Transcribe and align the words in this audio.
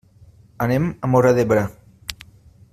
Anem 0.65 0.87
a 1.07 1.11
Móra 1.15 1.35
d'Ebre. 1.41 1.67